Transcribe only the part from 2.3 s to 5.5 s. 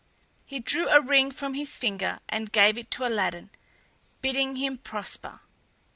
gave it to Aladdin, bidding him prosper.